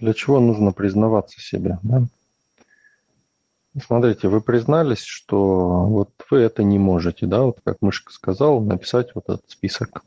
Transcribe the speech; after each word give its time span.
для 0.00 0.14
чего 0.14 0.40
нужно 0.40 0.72
признаваться 0.72 1.40
себе, 1.40 1.78
да? 1.82 2.04
Смотрите, 3.80 4.28
вы 4.28 4.40
признались, 4.40 5.04
что 5.04 5.84
вот 5.84 6.10
вы 6.28 6.38
это 6.38 6.64
не 6.64 6.78
можете, 6.78 7.26
да, 7.26 7.42
вот 7.42 7.60
как 7.62 7.80
Мышка 7.80 8.12
сказал, 8.12 8.60
написать 8.60 9.14
вот 9.14 9.24
этот 9.28 9.48
список. 9.48 10.04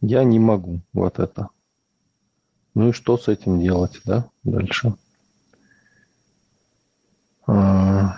Я 0.00 0.22
не 0.22 0.38
могу 0.38 0.80
вот 0.92 1.18
это. 1.18 1.48
Ну 2.74 2.90
и 2.90 2.92
что 2.92 3.18
с 3.18 3.26
этим 3.26 3.58
делать, 3.58 4.00
да, 4.04 4.28
дальше? 4.44 4.94
А, 7.46 8.16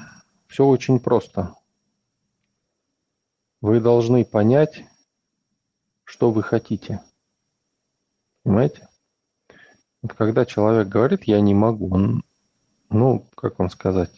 Все 0.48 0.66
очень 0.66 1.00
просто. 1.00 1.54
Вы 3.62 3.80
должны 3.80 4.24
понять, 4.24 4.84
что 6.04 6.30
вы 6.30 6.42
хотите. 6.42 7.00
Понимаете? 8.42 8.86
Когда 10.08 10.44
человек 10.44 10.88
говорит 10.88 11.24
«я 11.24 11.40
не 11.40 11.54
могу», 11.54 11.92
он, 11.92 12.22
ну, 12.90 13.26
как 13.34 13.58
вам 13.58 13.70
сказать, 13.70 14.12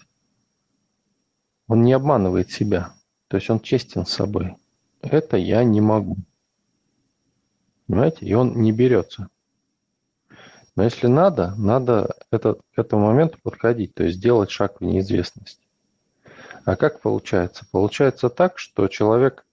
он 1.67 1.83
не 1.83 1.93
обманывает 1.93 2.51
себя. 2.51 2.95
То 3.29 3.37
есть 3.37 3.51
он 3.51 3.61
честен 3.61 4.07
с 4.07 4.13
собой. 4.13 4.57
Это 5.03 5.37
я 5.37 5.63
не 5.65 5.81
могу. 5.81 6.17
Понимаете? 7.87 8.27
И 8.27 8.35
он 8.35 8.61
не 8.61 8.73
берется. 8.73 9.29
Но 10.77 10.85
если 10.85 11.09
надо, 11.09 11.55
надо 11.57 12.15
это, 12.31 12.55
к 12.55 12.79
этому 12.79 13.07
моменту 13.07 13.39
подходить, 13.43 13.95
то 13.95 14.05
есть 14.05 14.21
делать 14.21 14.51
шаг 14.51 14.81
в 14.81 14.85
неизвестность. 14.85 15.61
А 16.65 16.77
как 16.77 17.01
получается? 17.01 17.67
Получается 17.71 18.29
так, 18.31 18.59
что 18.59 18.89
человек 18.89 19.45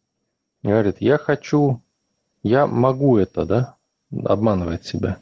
говорит, 0.61 0.97
я 0.99 1.17
хочу, 1.17 1.81
я 2.43 2.67
могу 2.67 3.17
это, 3.17 3.45
да, 3.45 3.75
обманывает 4.23 4.85
себя. 4.85 5.17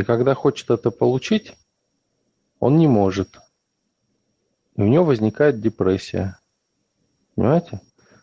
И 0.00 0.02
когда 0.02 0.34
хочет 0.34 0.70
это 0.70 0.90
получить, 0.90 1.52
он 2.58 2.78
не 2.78 2.88
может. 2.88 3.38
И 4.76 4.80
у 4.80 4.86
него 4.86 5.04
возникает 5.04 5.60
депрессия. 5.60 6.38
Понимаете? 7.34 7.82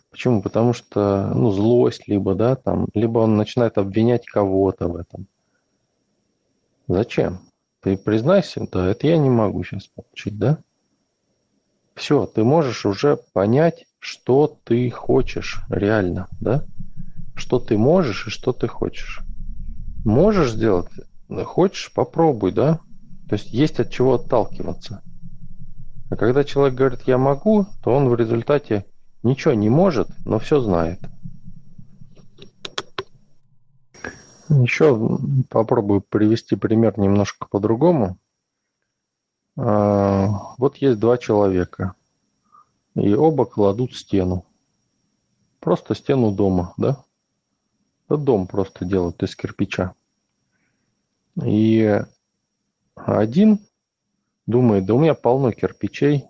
Почему? 0.10 0.42
Потому 0.42 0.74
что, 0.74 1.32
ну, 1.36 1.52
злость, 1.52 2.08
либо, 2.08 2.34
да, 2.34 2.56
там, 2.56 2.88
либо 2.96 3.20
он 3.20 3.38
начинает 3.38 3.78
обвинять 3.78 4.26
кого-то 4.26 4.88
в 4.88 4.96
этом. 4.96 5.28
Зачем? 6.88 7.42
Ты 7.82 7.96
признайся, 7.96 8.68
да, 8.72 8.88
это 8.88 9.06
я 9.06 9.20
не 9.20 9.30
могу 9.30 9.64
сейчас 9.64 9.86
получить, 9.86 10.40
да? 10.40 10.58
Все, 11.94 12.26
ты 12.26 12.44
можешь 12.44 12.88
уже 12.88 13.20
понять, 13.34 13.86
что 14.00 14.58
ты 14.64 14.90
хочешь 14.90 15.60
реально, 15.70 16.28
да? 16.42 16.66
Что 17.36 17.60
ты 17.60 17.78
можешь 17.78 18.26
и 18.26 18.32
что 18.32 18.52
ты 18.52 18.68
хочешь. 18.68 19.20
Можешь 20.04 20.54
сделать, 20.54 20.90
хочешь, 21.30 21.92
попробуй, 21.94 22.52
да? 22.52 22.80
То 23.30 23.36
есть 23.36 23.52
есть 23.52 23.80
от 23.80 23.92
чего 23.92 24.16
отталкиваться. 24.16 25.02
А 26.10 26.16
когда 26.16 26.44
человек 26.44 26.78
говорит 26.78 27.02
«я 27.06 27.18
могу», 27.18 27.66
то 27.84 27.92
он 27.92 28.08
в 28.08 28.16
результате 28.16 28.86
ничего 29.24 29.54
не 29.54 29.70
может, 29.70 30.08
но 30.26 30.40
все 30.40 30.62
знает. 30.62 31.00
Еще 34.50 35.20
попробую 35.50 36.02
привести 36.02 36.56
пример 36.56 36.98
немножко 36.98 37.48
по-другому. 37.50 38.18
А, 39.58 40.56
вот 40.58 40.78
есть 40.78 41.00
два 41.00 41.18
человека, 41.18 41.96
и 42.96 43.14
оба 43.14 43.46
кладут 43.46 43.94
стену. 43.94 44.46
Просто 45.60 45.96
стену 45.96 46.32
дома, 46.32 46.74
да? 46.78 47.04
Это 48.06 48.18
дом 48.18 48.48
просто 48.48 48.86
делают 48.86 49.22
из 49.22 49.36
кирпича. 49.36 49.94
И 51.44 52.02
один 52.96 53.60
думает, 54.46 54.86
да 54.86 54.96
у 54.96 55.00
меня 55.00 55.14
полно 55.14 55.52
кирпичей, 55.52 56.26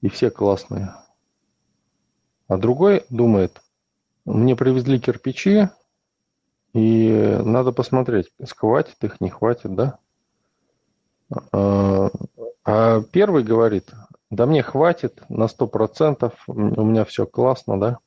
и 0.00 0.08
все 0.08 0.30
классные. 0.30 0.94
А 2.48 2.56
другой 2.56 3.04
думает, 3.10 3.60
мне 4.24 4.56
привезли 4.56 4.98
кирпичи, 4.98 5.68
и 6.72 7.38
надо 7.44 7.72
посмотреть, 7.72 8.30
хватит 8.56 8.96
их, 9.02 9.20
не 9.20 9.30
хватит, 9.30 9.74
да? 9.74 9.98
А, 11.52 12.10
а 12.64 13.02
первый 13.12 13.44
говорит, 13.44 13.90
да 14.30 14.46
мне 14.46 14.62
хватит 14.62 15.22
на 15.28 15.48
сто 15.48 15.66
процентов, 15.66 16.34
у 16.46 16.54
меня 16.54 17.04
все 17.04 17.26
классно, 17.26 17.78
да? 17.78 17.98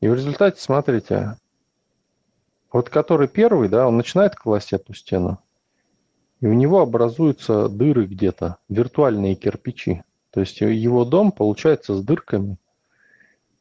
И 0.00 0.08
в 0.08 0.14
результате, 0.14 0.60
смотрите, 0.60 1.36
вот 2.74 2.90
который 2.90 3.28
первый, 3.28 3.68
да, 3.68 3.86
он 3.86 3.96
начинает 3.96 4.34
класть 4.34 4.72
эту 4.72 4.94
стену, 4.94 5.38
и 6.40 6.46
у 6.48 6.52
него 6.54 6.80
образуются 6.80 7.68
дыры 7.68 8.06
где-то, 8.06 8.56
виртуальные 8.68 9.36
кирпичи. 9.36 10.02
То 10.30 10.40
есть 10.40 10.60
его 10.60 11.04
дом 11.04 11.30
получается 11.30 11.94
с 11.94 12.04
дырками. 12.04 12.58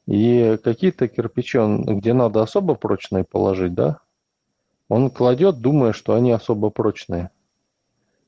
И 0.07 0.57
какие-то 0.63 1.07
кирпичи, 1.07 1.59
он, 1.59 1.99
где 1.99 2.13
надо 2.13 2.41
особо 2.41 2.73
прочные 2.73 3.23
положить, 3.23 3.75
да, 3.75 3.99
он 4.89 5.11
кладет, 5.11 5.61
думая, 5.61 5.93
что 5.93 6.15
они 6.15 6.31
особо 6.31 6.71
прочные. 6.71 7.29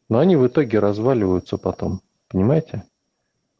Но 0.07 0.19
они 0.19 0.35
в 0.35 0.45
итоге 0.45 0.77
разваливаются 0.77 1.57
потом. 1.57 2.01
Понимаете? 2.27 2.83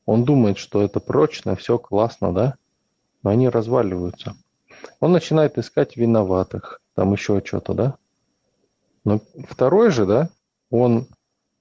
Он 0.05 0.25
думает, 0.25 0.59
что 0.59 0.83
это 0.83 0.99
прочно, 0.99 1.55
все 1.55 1.79
классно, 1.79 2.31
да? 2.31 2.55
Но 3.23 3.31
они 3.31 3.49
разваливаются. 3.49 4.35
Он 4.99 5.11
начинает 5.11 5.57
искать 5.57 5.97
виноватых, 5.97 6.81
там 6.95 7.13
еще 7.13 7.41
что-то, 7.45 7.73
да? 7.73 7.95
Но 9.03 9.21
второй 9.47 9.91
же, 9.91 10.05
да, 10.05 10.29
он 10.71 11.07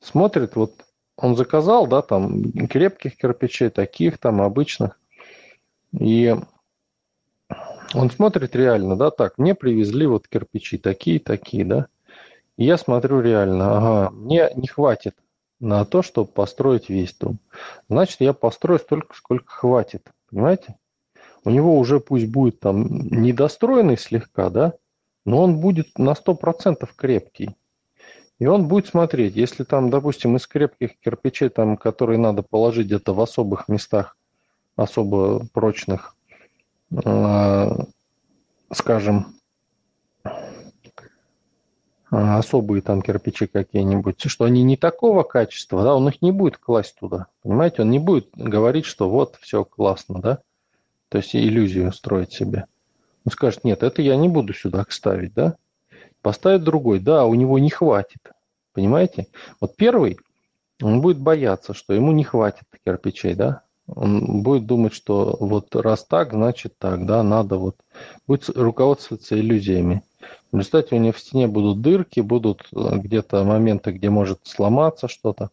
смотрит, 0.00 0.56
вот 0.56 0.72
он 1.16 1.36
заказал, 1.36 1.86
да, 1.86 2.02
там 2.02 2.50
крепких 2.68 3.16
кирпичей, 3.16 3.70
таких 3.70 4.18
там 4.18 4.40
обычных, 4.40 4.98
и 5.92 6.34
он 7.94 8.10
смотрит 8.10 8.56
реально, 8.56 8.96
да, 8.96 9.10
так, 9.10 9.38
мне 9.38 9.54
привезли 9.54 10.06
вот 10.06 10.26
кирпичи 10.26 10.78
такие, 10.78 11.20
такие, 11.20 11.64
да, 11.64 11.86
и 12.56 12.64
я 12.64 12.78
смотрю 12.78 13.20
реально, 13.20 13.76
ага, 13.76 14.10
мне 14.10 14.50
не 14.56 14.66
хватит 14.66 15.14
на 15.60 15.84
то, 15.84 16.02
чтобы 16.02 16.30
построить 16.30 16.88
весь 16.88 17.14
дом. 17.14 17.38
Значит, 17.88 18.20
я 18.20 18.32
построю 18.32 18.78
столько, 18.78 19.14
сколько 19.14 19.50
хватит, 19.50 20.10
понимаете? 20.30 20.76
У 21.44 21.50
него 21.50 21.78
уже 21.78 22.00
пусть 22.00 22.26
будет 22.26 22.60
там 22.60 22.86
недостроенный 23.08 23.98
слегка, 23.98 24.50
да, 24.50 24.74
но 25.24 25.42
он 25.42 25.58
будет 25.58 25.98
на 25.98 26.12
100% 26.12 26.88
крепкий. 26.96 27.56
И 28.38 28.46
он 28.46 28.66
будет 28.66 28.88
смотреть, 28.88 29.36
если 29.36 29.64
там, 29.64 29.90
допустим, 29.90 30.36
из 30.36 30.46
крепких 30.46 30.98
кирпичей, 30.98 31.48
там, 31.48 31.76
которые 31.76 32.18
надо 32.18 32.42
положить 32.42 32.86
где-то 32.86 33.14
в 33.14 33.20
особых 33.20 33.68
местах, 33.68 34.16
особо 34.76 35.46
прочных, 35.52 36.16
э, 36.90 37.70
скажем, 38.72 39.34
особые 42.10 42.82
там 42.82 43.02
кирпичи 43.02 43.46
какие-нибудь, 43.46 44.20
что 44.26 44.44
они 44.44 44.62
не 44.62 44.76
такого 44.76 45.22
качества, 45.22 45.82
да, 45.82 45.94
он 45.94 46.08
их 46.08 46.22
не 46.22 46.32
будет 46.32 46.58
класть 46.58 46.96
туда, 46.98 47.26
понимаете, 47.42 47.82
он 47.82 47.90
не 47.90 47.98
будет 47.98 48.28
говорить, 48.34 48.84
что 48.84 49.10
вот, 49.10 49.36
все 49.40 49.64
классно, 49.64 50.20
да, 50.20 50.38
то 51.08 51.18
есть 51.18 51.34
иллюзию 51.34 51.92
строить 51.92 52.32
себе. 52.32 52.66
Он 53.24 53.32
скажет, 53.32 53.64
нет, 53.64 53.82
это 53.82 54.02
я 54.02 54.16
не 54.16 54.28
буду 54.28 54.52
сюда 54.52 54.84
ставить, 54.88 55.34
да, 55.34 55.56
поставит 56.22 56.64
другой, 56.64 57.00
да, 57.00 57.24
у 57.24 57.34
него 57.34 57.58
не 57.58 57.70
хватит, 57.70 58.32
понимаете? 58.72 59.28
Вот 59.60 59.76
первый, 59.76 60.18
он 60.82 61.00
будет 61.00 61.18
бояться, 61.18 61.74
что 61.74 61.94
ему 61.94 62.12
не 62.12 62.24
хватит 62.24 62.64
кирпичей, 62.84 63.34
да, 63.34 63.62
он 63.86 64.42
будет 64.42 64.66
думать, 64.66 64.94
что 64.94 65.36
вот 65.40 65.74
раз 65.76 66.04
так, 66.04 66.32
значит 66.32 66.74
так, 66.78 67.06
да, 67.06 67.22
надо 67.22 67.56
вот, 67.56 67.76
будет 68.26 68.48
руководствоваться 68.48 69.38
иллюзиями. 69.38 70.02
В 70.52 70.56
результате 70.56 70.94
у 70.94 70.98
него 70.98 71.12
в 71.12 71.18
стене 71.18 71.48
будут 71.48 71.82
дырки, 71.82 72.20
будут 72.20 72.66
э, 72.72 72.96
где-то 72.96 73.44
моменты, 73.44 73.92
где 73.92 74.08
может 74.08 74.40
сломаться 74.44 75.08
что-то. 75.08 75.50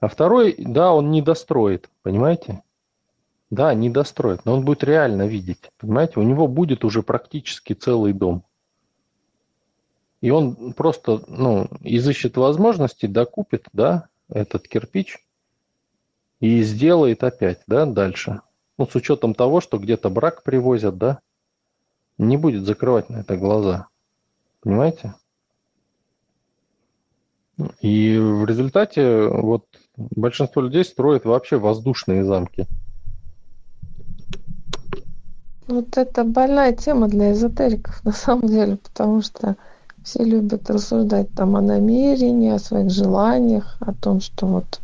А 0.00 0.08
второй, 0.08 0.54
да, 0.58 0.92
он 0.92 1.10
не 1.10 1.22
достроит, 1.22 1.88
понимаете? 2.02 2.62
Да, 3.50 3.74
не 3.74 3.90
достроит, 3.90 4.44
но 4.44 4.54
он 4.54 4.64
будет 4.64 4.82
реально 4.82 5.26
видеть, 5.26 5.70
понимаете? 5.78 6.18
У 6.18 6.22
него 6.22 6.48
будет 6.48 6.84
уже 6.84 7.02
практически 7.02 7.72
целый 7.72 8.12
дом. 8.12 8.44
И 10.20 10.30
он 10.30 10.72
просто, 10.72 11.22
ну, 11.28 11.68
изыщет 11.80 12.36
возможности, 12.36 13.06
докупит, 13.06 13.66
да, 13.72 14.08
этот 14.28 14.66
кирпич 14.66 15.18
и 16.40 16.62
сделает 16.62 17.22
опять, 17.22 17.62
да, 17.66 17.86
дальше. 17.86 18.40
Ну, 18.78 18.86
с 18.86 18.94
учетом 18.94 19.34
того, 19.34 19.60
что 19.60 19.78
где-то 19.78 20.10
брак 20.10 20.42
привозят, 20.42 20.98
да, 20.98 21.20
не 22.18 22.36
будет 22.36 22.64
закрывать 22.64 23.08
на 23.10 23.18
это 23.18 23.36
глаза. 23.36 23.88
Понимаете? 24.60 25.14
И 27.80 28.18
в 28.18 28.46
результате 28.46 29.28
вот 29.28 29.66
большинство 29.96 30.62
людей 30.62 30.84
строят 30.84 31.24
вообще 31.24 31.58
воздушные 31.58 32.24
замки. 32.24 32.66
Вот 35.66 35.96
это 35.96 36.24
больная 36.24 36.72
тема 36.72 37.08
для 37.08 37.32
эзотериков, 37.32 38.00
на 38.04 38.12
самом 38.12 38.48
деле, 38.48 38.76
потому 38.76 39.22
что 39.22 39.56
Все 40.02 40.22
любят 40.22 40.68
рассуждать 40.68 41.32
там 41.34 41.56
о 41.56 41.62
намерении, 41.62 42.50
о 42.50 42.58
своих 42.58 42.90
желаниях, 42.90 43.78
о 43.80 43.94
том, 43.94 44.20
что 44.20 44.46
вот 44.46 44.80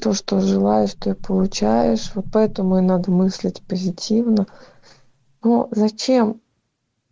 то, 0.00 0.14
что 0.14 0.40
желаешь, 0.40 0.94
то 0.94 1.10
и 1.10 1.14
получаешь. 1.14 2.10
Вот 2.14 2.24
поэтому 2.32 2.78
и 2.78 2.80
надо 2.80 3.10
мыслить 3.10 3.62
позитивно. 3.62 4.46
Но 5.42 5.68
зачем 5.70 6.40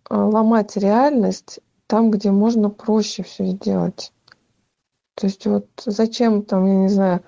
а, 0.08 0.24
ломать 0.24 0.76
реальность 0.76 1.60
там, 1.86 2.10
где 2.10 2.30
можно 2.30 2.70
проще 2.70 3.22
все 3.22 3.46
сделать? 3.46 4.12
То 5.14 5.26
есть 5.26 5.46
вот 5.46 5.66
зачем 5.84 6.42
там, 6.42 6.66
я 6.66 6.74
не 6.74 6.88
знаю, 6.88 7.22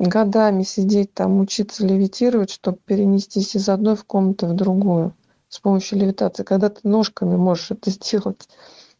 годами 0.00 0.62
сидеть 0.62 1.12
там, 1.12 1.40
учиться 1.40 1.86
левитировать, 1.86 2.50
чтобы 2.50 2.78
перенестись 2.84 3.54
из 3.54 3.68
одной 3.68 3.96
в 3.96 4.04
комнаты 4.04 4.46
в 4.46 4.54
другую 4.54 5.14
с 5.48 5.58
помощью 5.58 5.98
левитации, 5.98 6.42
когда 6.42 6.70
ты 6.70 6.80
ножками 6.88 7.36
можешь 7.36 7.70
это 7.70 7.90
сделать. 7.90 8.48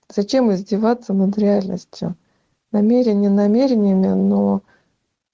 Зачем 0.08 0.52
издеваться 0.52 1.12
над 1.14 1.38
реальностью? 1.38 2.16
Намерения 2.72 3.30
намерениями, 3.30 4.08
но 4.08 4.62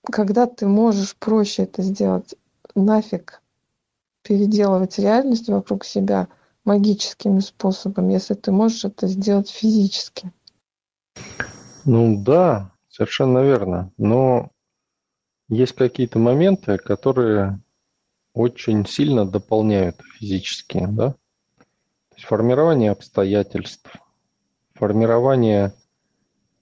когда 0.05 0.47
ты 0.47 0.67
можешь 0.67 1.17
проще 1.17 1.65
это 1.65 1.83
сделать, 1.83 2.35
нафиг 2.75 3.43
переделывать 4.23 4.99
реальность 4.99 5.49
вокруг 5.49 5.85
себя 5.85 6.29
магическими 6.65 7.41
способами, 7.41 8.15
если 8.15 8.35
ты 8.35 8.53
можешь 8.53 8.85
это 8.85 9.07
сделать 9.07 9.51
физически. 9.51 10.33
Ну 11.85 12.23
да, 12.23 12.73
совершенно 12.89 13.39
верно. 13.41 13.93
Но 13.99 14.51
есть 15.49 15.73
какие-то 15.75 16.19
моменты, 16.19 16.79
которые 16.79 17.61
очень 18.35 18.87
сильно 18.87 19.25
дополняют 19.25 19.97
физические, 20.19 20.89
да? 20.89 21.11
То 21.11 22.17
есть 22.17 22.27
формирование 22.27 22.91
обстоятельств, 22.91 23.91
формирование 24.75 25.73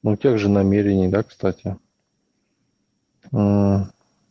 ну, 0.02 0.16
тех 0.16 0.38
же 0.38 0.48
намерений, 0.48 1.08
да, 1.08 1.22
кстати. 1.22 1.76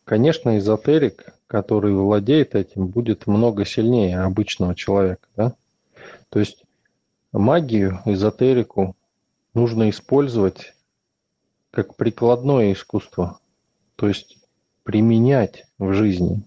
Конечно, 0.04 0.58
эзотерик, 0.58 1.34
который 1.46 1.94
владеет 1.94 2.54
этим, 2.54 2.86
будет 2.86 3.26
много 3.26 3.64
сильнее 3.64 4.20
обычного 4.20 4.74
человека, 4.74 5.26
да? 5.36 5.54
То 6.28 6.38
есть 6.38 6.64
магию, 7.32 8.00
эзотерику 8.04 8.96
нужно 9.52 9.90
использовать 9.90 10.74
как 11.70 11.96
прикладное 11.96 12.72
искусство, 12.72 13.40
то 13.96 14.06
есть 14.06 14.38
применять 14.84 15.64
в 15.78 15.92
жизни. 15.92 16.42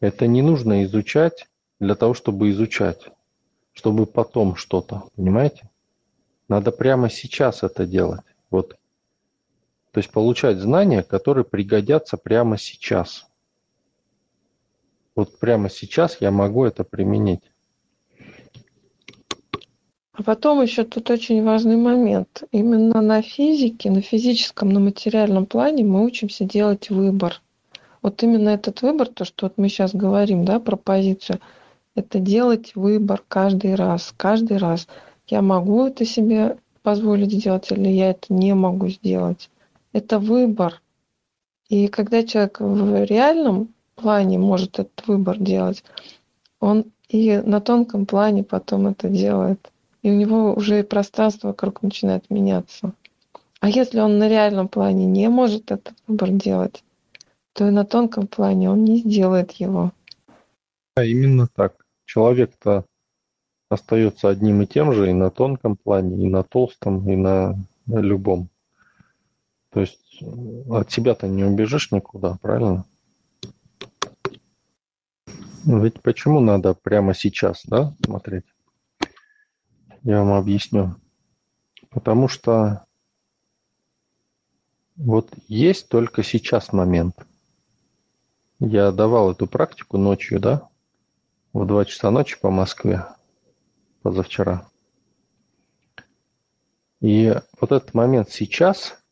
Это 0.00 0.26
не 0.26 0.42
нужно 0.42 0.84
изучать 0.84 1.46
для 1.78 1.94
того, 1.94 2.14
чтобы 2.14 2.50
изучать, 2.50 3.08
чтобы 3.72 4.06
потом 4.06 4.56
что-то, 4.56 5.04
понимаете? 5.14 5.70
Надо 6.48 6.72
прямо 6.72 7.08
сейчас 7.10 7.62
это 7.62 7.86
делать. 7.86 8.22
Вот. 8.50 8.76
То 9.92 9.98
есть 9.98 10.10
получать 10.10 10.58
знания, 10.58 11.02
которые 11.02 11.44
пригодятся 11.44 12.16
прямо 12.16 12.58
сейчас. 12.58 13.26
Вот 15.14 15.38
прямо 15.38 15.70
сейчас 15.70 16.20
я 16.20 16.30
могу 16.30 16.64
это 16.64 16.84
применить. 16.84 17.42
А 20.16 20.22
потом 20.22 20.62
еще 20.62 20.84
тут 20.84 21.10
очень 21.10 21.44
важный 21.44 21.76
момент. 21.76 22.44
Именно 22.50 23.02
на 23.02 23.20
физике, 23.20 23.90
на 23.90 24.00
физическом, 24.00 24.70
на 24.70 24.80
материальном 24.80 25.44
плане 25.44 25.84
мы 25.84 26.06
учимся 26.06 26.46
делать 26.46 26.88
выбор. 26.88 27.42
Вот 28.00 28.22
именно 28.22 28.48
этот 28.48 28.80
выбор, 28.80 29.08
то, 29.08 29.26
что 29.26 29.44
вот 29.46 29.58
мы 29.58 29.68
сейчас 29.68 29.94
говорим, 29.94 30.46
да, 30.46 30.58
про 30.58 30.76
позицию, 30.76 31.40
это 31.94 32.18
делать 32.18 32.74
выбор 32.74 33.22
каждый 33.28 33.74
раз, 33.74 34.14
каждый 34.16 34.56
раз. 34.56 34.88
Я 35.26 35.42
могу 35.42 35.86
это 35.86 36.06
себе 36.06 36.56
позволить 36.82 37.32
сделать 37.32 37.70
или 37.70 37.90
я 37.90 38.10
это 38.10 38.32
не 38.32 38.54
могу 38.54 38.88
сделать. 38.88 39.50
Это 39.92 40.18
выбор. 40.18 40.80
И 41.68 41.88
когда 41.88 42.22
человек 42.22 42.60
в 42.60 43.04
реальном 43.04 43.68
плане 43.96 44.38
может 44.38 44.78
этот 44.78 45.06
выбор 45.06 45.36
делать, 45.38 45.84
он 46.58 46.86
и 47.10 47.36
на 47.36 47.60
тонком 47.60 48.06
плане 48.06 48.44
потом 48.44 48.86
это 48.86 49.10
делает 49.10 49.70
и 50.06 50.10
у 50.10 50.14
него 50.14 50.54
уже 50.54 50.84
пространство 50.84 51.48
вокруг 51.48 51.82
начинает 51.82 52.30
меняться. 52.30 52.92
А 53.58 53.68
если 53.68 53.98
он 53.98 54.18
на 54.18 54.28
реальном 54.28 54.68
плане 54.68 55.04
не 55.04 55.28
может 55.28 55.72
этот 55.72 55.94
выбор 56.06 56.30
делать, 56.30 56.84
то 57.54 57.66
и 57.66 57.72
на 57.72 57.84
тонком 57.84 58.28
плане 58.28 58.70
он 58.70 58.84
не 58.84 58.98
сделает 58.98 59.50
его. 59.52 59.90
А 60.94 61.02
именно 61.02 61.48
так. 61.48 61.84
Человек-то 62.04 62.84
остается 63.68 64.28
одним 64.28 64.62
и 64.62 64.66
тем 64.66 64.92
же 64.92 65.10
и 65.10 65.12
на 65.12 65.30
тонком 65.30 65.74
плане, 65.74 66.24
и 66.24 66.28
на 66.28 66.44
толстом, 66.44 67.10
и 67.10 67.16
на, 67.16 67.58
на 67.86 67.98
любом. 67.98 68.48
То 69.70 69.80
есть 69.80 70.22
от 70.70 70.92
себя-то 70.92 71.26
не 71.26 71.42
убежишь 71.42 71.90
никуда, 71.90 72.38
правильно? 72.40 72.84
Ведь 75.64 76.00
почему 76.00 76.38
надо 76.38 76.74
прямо 76.74 77.12
сейчас, 77.12 77.62
да, 77.66 77.92
смотреть? 78.04 78.44
Я 80.06 80.22
вам 80.22 80.34
объясню. 80.34 80.94
Потому 81.90 82.28
что 82.28 82.86
вот 84.94 85.34
есть 85.48 85.88
только 85.88 86.22
сейчас 86.22 86.72
момент. 86.72 87.26
Я 88.60 88.92
давал 88.92 89.32
эту 89.32 89.48
практику 89.48 89.98
ночью, 89.98 90.38
да, 90.38 90.68
в 91.52 91.66
2 91.66 91.86
часа 91.86 92.12
ночи 92.12 92.38
по 92.40 92.52
Москве 92.52 93.04
позавчера. 94.02 94.68
И 97.00 97.34
вот 97.60 97.72
этот 97.72 97.92
момент 97.92 98.30
сейчас, 98.30 99.02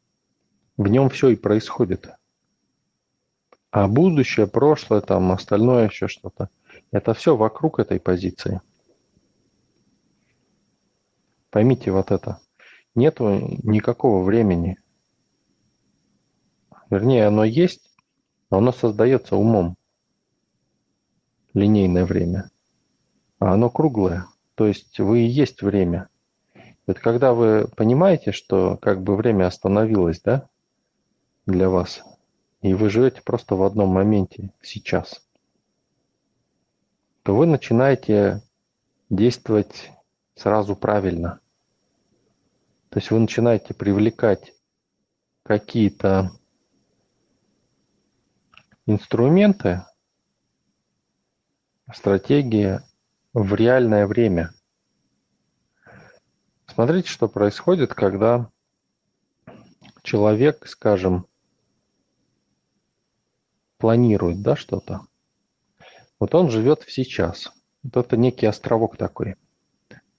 в 0.76 0.87
нем 0.87 1.11
все 1.11 1.31
и 1.31 1.35
происходит. 1.37 2.08
А 3.73 3.88
будущее, 3.88 4.46
прошлое, 4.46 5.00
там, 5.00 5.32
остальное 5.32 5.88
еще 5.88 6.06
что-то, 6.06 6.50
это 6.93 7.14
все 7.14 7.35
вокруг 7.35 7.81
этой 7.81 7.99
позиции– 7.99 8.61
Поймите 11.55 11.93
вот 11.93 12.11
это. 12.11 12.41
Нету 12.97 13.29
никакого 13.62 14.25
времени. 14.25 14.77
Вернее, 16.91 17.29
оно 17.29 17.45
есть, 17.45 17.95
но 18.51 18.59
оно 18.59 18.73
создается 18.73 19.37
умом. 19.37 19.77
Линейное 21.53 22.06
время. 22.06 22.51
А 23.39 23.53
оно 23.53 23.71
круглое. 23.71 24.27
То 24.56 24.67
есть 24.67 24.99
вы 24.99 25.21
и 25.21 25.29
есть 25.29 25.62
время. 25.62 26.09
Вот 26.89 26.99
когда 26.99 27.33
вы 27.33 27.69
понимаете, 27.77 28.33
что 28.33 28.77
как 28.77 29.05
бы 29.05 29.15
время 29.15 29.46
остановилось, 29.46 30.20
да, 30.23 30.49
для 31.46 31.69
вас, 31.69 32.03
и 32.63 32.75
вы 32.75 32.91
живете 32.91 33.23
просто 33.23 33.55
в 33.55 33.63
одном 33.63 33.91
моменте, 33.91 34.51
сейчас, 34.61 35.25
то 37.23 37.37
вы 37.37 37.46
начинаете 37.46 38.43
действовать 39.08 39.93
сразу 40.34 40.75
правильно– 40.75 41.39
то 42.94 43.01
есть 43.01 43.10
вы 43.10 43.19
начинаете 43.19 43.74
привлекать 43.74 44.55
какие-то 45.43 46.31
инструменты, 48.86 49.82
стратегии 51.93 52.79
в 53.32 53.53
реальное 53.56 54.06
время. 54.06 54.53
Смотрите, 56.67 57.08
что 57.08 57.27
происходит, 57.27 57.94
когда 57.94 58.48
человек, 60.05 60.65
скажем, 60.69 61.27
планирует 63.79 64.41
да, 64.41 64.55
что-то. 64.55 65.01
Вот 66.20 66.32
он 66.36 66.48
живет 66.48 66.84
в 66.84 66.93
сейчас. 66.93 67.53
Вот 67.82 67.96
это 67.96 68.17
некий 68.17 68.46
островок 68.46 68.96
такой, 68.96 69.34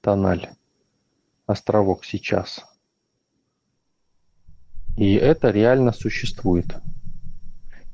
тональ 0.01 0.49
островок 1.45 2.05
сейчас. 2.05 2.65
И 4.97 5.13
это 5.13 5.51
реально 5.51 5.91
существует. 5.91 6.75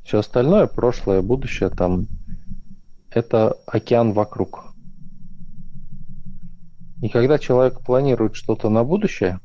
Все 0.03 0.20
остальное, 0.20 0.67
прошлое, 0.67 1.22
будущее, 1.22 1.70
там, 1.70 2.08
это 3.10 3.58
океан 3.65 4.13
вокруг. 4.13 4.74
И 7.01 7.10
когда 7.10 7.39
человек 7.39 7.81
планирует 7.81 8.36
что-то 8.36 8.70
на 8.70 8.84
будущее, 8.84 9.39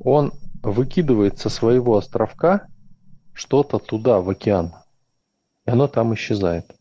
он 0.00 0.32
выкидывает 0.62 1.38
со 1.38 1.48
своего 1.48 1.96
островка 1.96 2.66
что-то 3.32 3.78
туда, 3.78 4.20
в 4.20 4.28
океан. 4.28 4.74
И 5.64 5.70
оно 5.70 5.88
там 5.88 6.12
исчезает. 6.14 6.76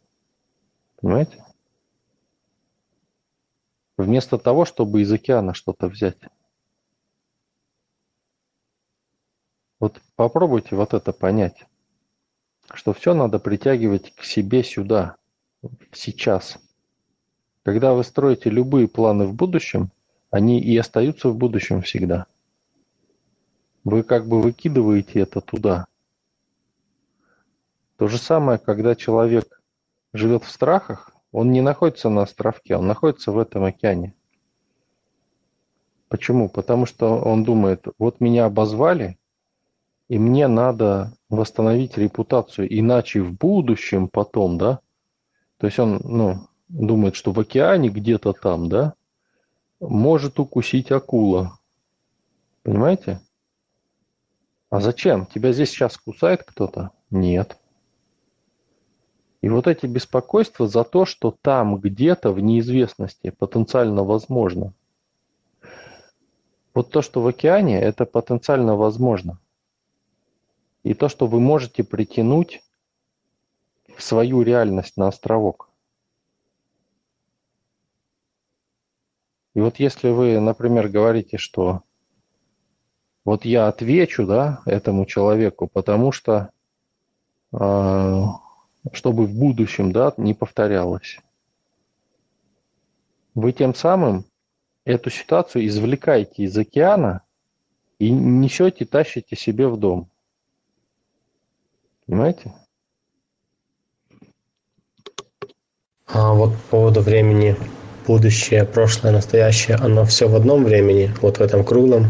Понимаете? 1.00 1.44
Вместо 4.02 4.38
того, 4.38 4.66
чтобы 4.66 5.02
из 5.02 5.12
океана 5.12 5.54
что-то 5.54 5.88
взять. 5.88 6.18
Вот 9.80 10.00
попробуйте 10.16 10.76
вот 10.76 10.94
это 10.94 11.12
понять, 11.12 11.66
что 12.74 12.94
все 12.94 13.14
надо 13.14 13.40
притягивать 13.40 14.14
к 14.16 14.24
себе 14.24 14.64
сюда, 14.64 15.16
сейчас. 15.92 16.60
Когда 17.64 17.94
вы 17.94 18.04
строите 18.04 18.50
любые 18.50 18.88
планы 18.88 19.26
в 19.26 19.34
будущем, 19.34 19.92
они 20.30 20.62
и 20.62 20.78
остаются 20.78 21.30
в 21.30 21.38
будущем 21.38 21.82
всегда. 21.82 22.26
Вы 23.84 24.04
как 24.04 24.28
бы 24.28 24.42
выкидываете 24.42 25.20
это 25.22 25.42
туда. 25.42 25.88
То 27.98 28.08
же 28.08 28.18
самое, 28.18 28.60
когда 28.60 28.96
человек 28.96 29.62
живет 30.14 30.44
в 30.44 30.52
страхах, 30.52 31.12
он 31.32 31.52
не 31.52 31.62
находится 31.62 32.10
на 32.10 32.24
островке, 32.24 32.76
он 32.76 32.88
находится 32.88 33.32
в 33.32 33.40
этом 33.40 33.64
океане. 33.64 34.14
Почему? 36.10 36.50
Потому 36.50 36.86
что 36.86 37.18
он 37.18 37.44
думает, 37.44 37.86
вот 37.98 38.20
меня 38.20 38.46
обозвали, 38.46 39.18
и 40.10 40.20
мне 40.20 40.48
надо 40.48 41.14
восстановить 41.30 41.98
репутацию, 41.98 42.68
иначе 42.70 43.22
в 43.22 43.34
будущем 43.34 44.10
потом, 44.10 44.58
да, 44.58 44.82
то 45.58 45.68
есть 45.68 45.80
он, 45.80 46.02
ну, 46.04 46.48
думает, 46.68 47.16
что 47.16 47.32
в 47.32 47.40
океане 47.40 47.90
где-то 47.90 48.34
там, 48.34 48.68
да, 48.68 48.96
может 49.80 50.40
укусить 50.40 50.92
акула. 50.92 51.58
Понимаете? 52.64 53.22
А 54.70 54.80
зачем? 54.80 55.26
Тебя 55.26 55.52
здесь 55.52 55.70
сейчас 55.70 55.98
кусает 55.98 56.44
кто-то? 56.44 56.92
Нет. 57.10 57.58
И 59.42 59.50
вот 59.50 59.68
эти 59.68 59.88
беспокойства 59.88 60.68
за 60.68 60.84
то, 60.84 61.06
что 61.06 61.36
там 61.42 61.78
где-то 61.80 62.32
в 62.32 62.40
неизвестности 62.40 63.32
потенциально 63.32 64.04
возможно. 64.04 64.74
Вот 66.74 66.92
то, 66.92 67.02
что 67.02 67.22
в 67.22 67.28
океане, 67.28 67.82
это 67.82 68.06
потенциально 68.06 68.76
возможно. 68.76 69.40
И 70.84 70.94
то, 70.94 71.10
что 71.10 71.28
вы 71.28 71.40
можете 71.40 71.84
притянуть 71.84 72.64
в 73.98 74.04
свою 74.04 74.44
реальность 74.44 74.96
на 74.96 75.08
островок. 75.08 75.70
И 79.54 79.60
вот 79.60 79.80
если 79.80 80.10
вы, 80.10 80.40
например, 80.40 80.88
говорите, 80.88 81.38
что 81.38 81.82
вот 83.26 83.44
я 83.44 83.68
отвечу, 83.68 84.26
да, 84.26 84.62
этому 84.66 85.06
человеку, 85.06 85.68
потому 85.68 86.12
что 86.12 86.52
э, 87.52 88.24
чтобы 88.92 89.26
в 89.26 89.34
будущем, 89.34 89.92
да, 89.92 90.14
не 90.18 90.34
повторялось. 90.34 91.20
Вы 93.36 93.52
тем 93.54 93.74
самым 93.74 94.26
эту 94.86 95.10
ситуацию 95.10 95.66
извлекаете 95.68 96.44
из 96.44 96.58
океана 96.58 97.22
и 98.00 98.10
несете, 98.12 98.86
тащите 98.86 99.36
себе 99.36 99.68
в 99.68 99.78
дом. 99.78 100.10
Понимаете? 102.06 102.54
А 106.08 106.34
вот 106.34 106.54
по 106.54 106.70
поводу 106.72 107.02
времени 107.02 107.56
будущее, 108.06 108.66
прошлое, 108.66 109.14
настоящее, 109.14 109.78
оно 109.78 110.04
все 110.04 110.28
в 110.28 110.36
одном 110.36 110.66
времени, 110.66 111.10
вот 111.22 111.38
в 111.38 111.42
этом 111.42 111.64
круглом? 111.64 112.08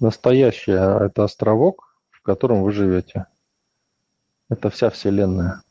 Настоящее– 0.00 1.06
это 1.06 1.24
островок, 1.24 1.98
в 2.10 2.22
котором 2.22 2.62
вы 2.62 2.72
живете. 2.72 3.26
Это 4.48 4.70
вся 4.70 4.90
Вселенная. 4.90 5.62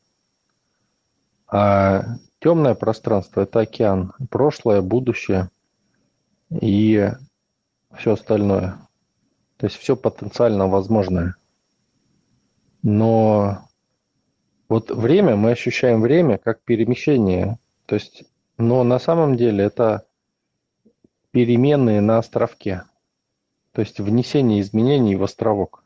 А 1.48 2.04
темное 2.40 2.76
пространство– 2.76 3.42
это 3.42 3.62
океан. 3.62 4.14
Прошлое, 4.30 4.82
будущее 4.82 5.50
и 6.50 7.10
все 7.98 8.14
остальное. 8.14 8.78
То 9.58 9.68
есть 9.68 9.78
все 9.78 9.96
потенциально 9.96 10.68
возможное. 10.68 11.36
Но 12.82 13.68
вот 14.68 14.92
время, 14.92 15.36
мы 15.36 15.52
ощущаем 15.52 16.02
время 16.02 16.38
как 16.38 16.62
перемещение. 16.64 17.58
То 17.86 17.96
есть 17.96 18.26
но 18.58 18.84
на 18.84 19.00
самом 19.00 19.36
деле 19.36 19.66
это 19.66 20.06
переменные 21.32 22.00
на 22.00 22.20
островке. 22.20 22.84
То 23.74 23.82
есть 23.82 24.00
внесение 24.00 24.62
изменений 24.62 25.16
в 25.16 25.24
островок. 25.24 25.84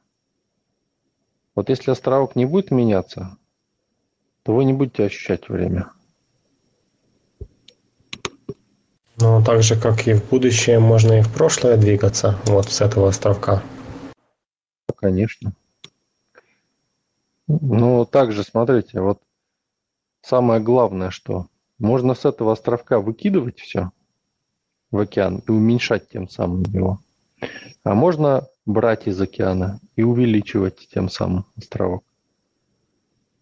Вот 1.59 1.67
если 1.67 1.91
островок 1.91 2.37
не 2.37 2.45
будет 2.45 2.71
меняться, 2.71 3.37
то 4.43 4.55
вы 4.55 4.63
не 4.63 4.71
будете 4.71 5.03
ощущать 5.03 5.49
время. 5.49 5.91
Но 9.17 9.43
так 9.43 9.61
же, 9.61 9.77
как 9.77 10.07
и 10.07 10.13
в 10.13 10.29
будущее, 10.29 10.79
можно 10.79 11.19
и 11.19 11.21
в 11.21 11.33
прошлое 11.33 11.75
двигаться 11.75 12.39
вот 12.45 12.71
с 12.71 12.79
этого 12.79 13.09
островка. 13.09 13.61
Конечно. 14.95 15.51
Но 17.45 18.05
также, 18.05 18.45
смотрите, 18.45 19.01
вот 19.01 19.21
самое 20.21 20.61
главное, 20.61 21.09
что 21.09 21.47
можно 21.77 22.15
с 22.15 22.23
этого 22.23 22.53
островка 22.53 23.01
выкидывать 23.01 23.59
все 23.59 23.91
в 24.91 24.99
океан 24.99 25.43
и 25.45 25.51
уменьшать 25.51 26.07
тем 26.07 26.29
самым 26.29 26.63
его. 26.63 26.99
А 27.83 27.93
можно 27.93 28.47
брать 28.65 29.07
из 29.07 29.19
океана 29.21 29.79
и 29.95 30.03
увеличивать 30.03 30.87
тем 30.93 31.09
самым 31.09 31.45
островок. 31.57 32.03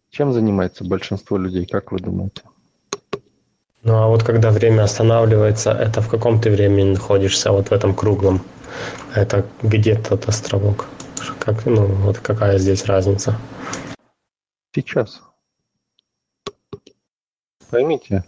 Чем 0.09 0.31
занимается 0.31 0.85
большинство 0.85 1.37
людей, 1.37 1.65
как 1.65 1.91
вы 1.91 1.99
думаете? 1.99 2.43
Ну 3.83 3.95
а 3.95 4.07
вот 4.07 4.23
когда 4.23 4.51
время 4.51 4.83
останавливается, 4.83 5.71
это 5.71 6.01
в 6.01 6.09
каком 6.09 6.39
ты 6.39 6.49
времени 6.51 6.91
находишься, 6.91 7.51
вот 7.51 7.69
в 7.69 7.71
этом 7.71 7.95
круглом? 7.95 8.41
Это 9.15 9.45
где 9.61 9.95
тот 9.95 10.27
островок? 10.27 10.87
Как, 11.39 11.65
ну, 11.65 11.85
вот 11.85 12.19
какая 12.19 12.57
здесь 12.57 12.85
разница? 12.85 13.37
Сейчас. 14.73 15.21
Поймите, 17.69 18.23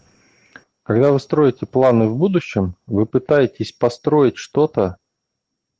когда 0.84 1.12
вы 1.12 1.20
строите 1.20 1.66
планы 1.66 2.08
в 2.08 2.18
будущем, 2.18 2.76
вы 2.88 3.06
пытаетесь 3.06 3.72
построить 3.72 4.38
что-то 4.38 4.98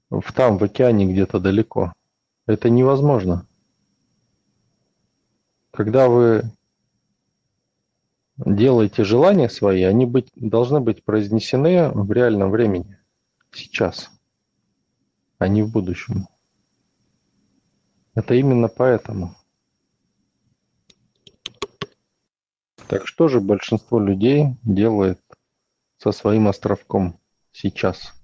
в 0.10 0.34
там, 0.34 0.58
в 0.58 0.64
океане 0.64 1.12
где-то 1.12 1.40
далеко. 1.40 1.94
Это 2.46 2.70
невозможно. 2.70 3.46
Когда 5.72 6.10
вы 6.10 6.44
делаете 8.38 9.04
желания 9.04 9.50
свои, 9.50 9.84
они 9.84 10.06
быть, 10.06 10.30
должны 10.36 10.80
быть 10.80 11.04
произнесены 11.04 11.90
в 11.90 12.12
реальном 12.12 12.52
времени, 12.52 12.98
сейчас, 13.52 14.10
а 15.38 15.48
не 15.48 15.62
в 15.62 15.72
будущем. 15.72 16.28
Это 18.16 18.34
именно 18.34 18.68
поэтому. 18.68 19.36
Так 22.88 23.06
что 23.06 23.28
же 23.28 23.40
большинство 23.40 24.00
людей 24.00 24.58
делает 24.64 25.22
со 25.98 26.12
своим 26.12 26.48
островком 26.48 27.20
сейчас? 27.52 28.19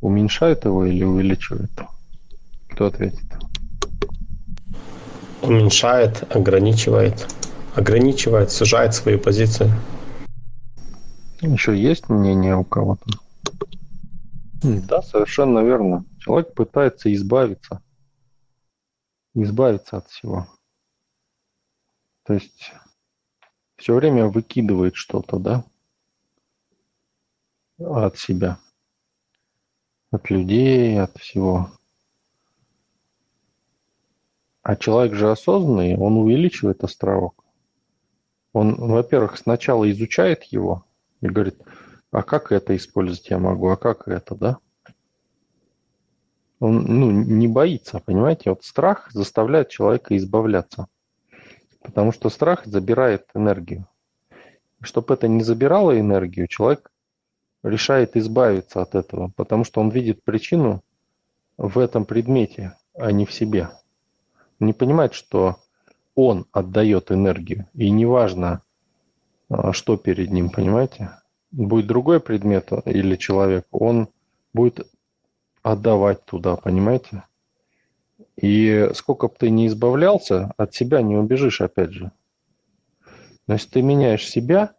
Уменьшает 0.00 0.64
его 0.64 0.86
или 0.86 1.04
увеличивает? 1.04 1.70
Кто 2.70 2.86
ответит? 2.86 3.26
Уменьшает, 5.42 6.24
ограничивает. 6.34 7.26
Ограничивает, 7.74 8.50
сужает 8.50 8.94
свою 8.94 9.18
позицию. 9.18 9.70
Еще 11.40 11.76
есть 11.76 12.08
мнение 12.08 12.56
у 12.56 12.64
кого-то? 12.64 13.06
Да, 14.62 15.00
совершенно 15.02 15.60
верно. 15.60 16.04
Человек 16.18 16.54
пытается 16.54 17.12
избавиться. 17.14 17.82
Избавиться 19.34 19.98
от 19.98 20.08
всего. 20.08 20.46
То 22.24 22.34
есть 22.34 22.72
все 23.76 23.94
время 23.94 24.26
выкидывает 24.26 24.94
что-то, 24.94 25.38
да, 25.38 25.64
от 27.78 28.18
себя, 28.18 28.58
от 30.10 30.30
людей, 30.30 31.00
от 31.00 31.16
всего. 31.18 31.70
А 34.62 34.76
человек 34.76 35.14
же 35.14 35.30
осознанный, 35.30 35.96
он 35.96 36.16
увеличивает 36.16 36.84
островок. 36.84 37.44
Он, 38.52 38.74
во-первых, 38.74 39.38
сначала 39.38 39.90
изучает 39.90 40.44
его 40.44 40.84
и 41.20 41.28
говорит, 41.28 41.62
а 42.10 42.22
как 42.22 42.52
это 42.52 42.76
использовать 42.76 43.30
я 43.30 43.38
могу, 43.38 43.68
а 43.68 43.76
как 43.76 44.08
это, 44.08 44.34
да? 44.34 44.58
Он 46.58 46.82
ну, 46.82 47.10
не 47.10 47.48
боится, 47.48 48.00
понимаете? 48.00 48.50
Вот 48.50 48.64
страх 48.64 49.10
заставляет 49.12 49.70
человека 49.70 50.16
избавляться. 50.16 50.88
Потому 51.80 52.12
что 52.12 52.28
страх 52.28 52.66
забирает 52.66 53.26
энергию. 53.34 53.86
Чтобы 54.82 55.14
это 55.14 55.26
не 55.28 55.42
забирало 55.42 55.98
энергию, 55.98 56.48
человек 56.48 56.89
решает 57.62 58.16
избавиться 58.16 58.82
от 58.82 58.94
этого, 58.94 59.32
потому 59.36 59.64
что 59.64 59.80
он 59.80 59.90
видит 59.90 60.22
причину 60.22 60.82
в 61.56 61.78
этом 61.78 62.04
предмете, 62.04 62.76
а 62.94 63.12
не 63.12 63.26
в 63.26 63.32
себе. 63.32 63.70
Не 64.58 64.72
понимает, 64.72 65.14
что 65.14 65.58
он 66.14 66.46
отдает 66.52 67.12
энергию, 67.12 67.66
и 67.74 67.90
неважно, 67.90 68.62
а, 69.48 69.72
что 69.72 69.96
перед 69.96 70.30
ним, 70.30 70.50
понимаете? 70.50 71.12
Будет 71.50 71.86
другой 71.86 72.20
предмет 72.20 72.70
или 72.84 73.16
человек, 73.16 73.66
он 73.70 74.08
будет 74.52 74.86
отдавать 75.62 76.24
туда, 76.24 76.56
понимаете? 76.56 77.24
И 78.36 78.90
сколько 78.94 79.28
бы 79.28 79.34
ты 79.38 79.50
ни 79.50 79.66
избавлялся, 79.66 80.52
от 80.56 80.74
себя 80.74 81.02
не 81.02 81.16
убежишь, 81.16 81.60
опять 81.60 81.90
же. 81.90 82.12
Но 83.46 83.54
если 83.54 83.68
ты 83.68 83.82
меняешь 83.82 84.28
себя, 84.28 84.74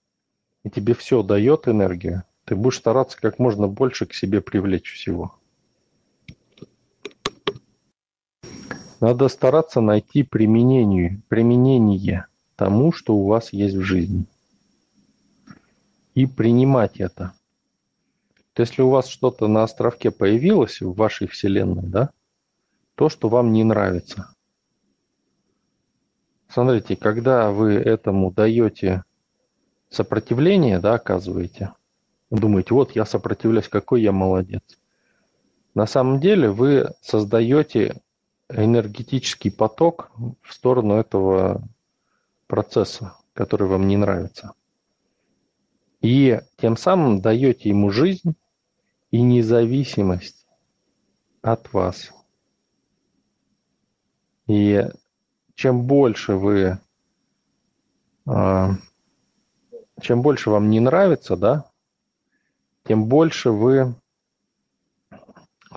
и 0.63 0.69
тебе 0.69 0.93
все 0.93 1.21
дает 1.23 1.67
энергию, 1.67 2.23
ты 2.51 2.55
будешь 2.58 2.79
стараться 2.79 3.17
как 3.17 3.39
можно 3.39 3.70
больше 3.70 4.05
к 4.05 4.13
себе 4.13 4.41
привлечь 4.41 4.91
всего. 4.91 5.39
Надо 9.00 9.29
стараться 9.29 9.79
найти 9.79 10.24
применение, 10.24 11.22
применение 11.29 12.25
тому, 12.58 12.91
что 12.91 13.15
у 13.15 13.25
вас 13.25 13.53
есть 13.53 13.75
в 13.75 13.84
жизни. 13.84 14.25
И 16.13 16.25
принимать 16.25 17.00
это. 17.00 17.31
То 18.51 18.63
если 18.63 18.81
у 18.81 18.89
вас 18.89 19.08
что-то 19.08 19.48
на 19.48 19.63
островке 19.63 20.12
появилось 20.12 20.81
в 20.81 20.93
вашей 20.93 21.29
вселенной, 21.29 21.88
да, 21.88 22.10
то, 22.96 23.08
что 23.08 23.29
вам 23.29 23.53
не 23.53 23.63
нравится. 23.63 24.36
Смотрите, 26.50 26.98
когда 26.98 27.50
вы 27.50 27.75
этому 27.75 28.29
даете 28.29 29.05
сопротивление, 29.88 30.79
да, 30.79 30.96
оказываете, 30.96 31.72
думаете, 32.38 32.73
вот 32.73 32.95
я 32.95 33.05
сопротивляюсь, 33.05 33.67
какой 33.67 34.01
я 34.01 34.11
молодец. 34.11 34.63
На 35.73 35.85
самом 35.85 36.19
деле 36.19 36.50
вы 36.50 36.91
создаете 37.01 38.01
энергетический 38.50 39.51
поток 39.51 40.11
в 40.41 40.53
сторону 40.53 40.95
этого 40.95 41.61
процесса, 42.47 43.15
который 43.33 43.67
вам 43.67 43.88
не 43.88 43.97
нравится. 43.97 44.53
И 46.01 46.39
тем 46.57 46.77
самым 46.77 47.21
даете 47.21 47.69
ему 47.69 47.91
жизнь 47.91 48.35
и 49.11 49.21
независимость 49.21 50.47
от 51.41 51.71
вас. 51.73 52.11
И 54.47 54.85
чем 55.55 55.83
больше 55.83 56.33
вы, 56.33 56.79
а, 58.25 58.71
чем 60.01 60.21
больше 60.21 60.50
вам 60.50 60.69
не 60.69 60.79
нравится, 60.79 61.38
да, 61.38 61.71
тем 62.83 63.05
больше 63.05 63.51
вы 63.51 63.95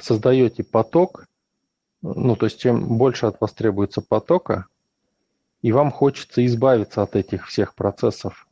создаете 0.01 0.65
поток, 0.65 1.27
ну, 2.03 2.37
то 2.37 2.47
есть 2.47 2.61
чем 2.61 2.99
больше 2.99 3.27
от 3.27 3.41
вас 3.41 3.53
требуется 3.53 4.03
потока, 4.03 4.67
и 5.63 5.73
вам 5.73 5.91
хочется 5.91 6.45
избавиться 6.45 7.03
от 7.03 7.17
этих 7.17 7.47
всех 7.47 7.75
процессов, 7.75 8.47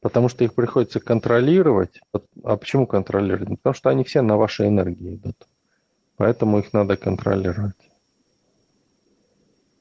потому 0.00 0.28
что 0.28 0.44
их 0.44 0.54
приходится 0.54 1.00
контролировать. 1.00 2.00
А 2.44 2.56
почему 2.56 2.86
контролировать? 2.86 3.48
Потому 3.48 3.74
что 3.74 3.90
они 3.90 4.04
все 4.04 4.20
на 4.20 4.36
вашей 4.36 4.68
энергии 4.68 5.14
идут. 5.14 5.46
Поэтому 6.16 6.58
их 6.58 6.72
надо 6.74 6.98
контролировать. 6.98 7.76